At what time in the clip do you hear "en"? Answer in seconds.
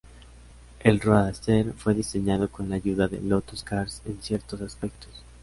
4.05-4.19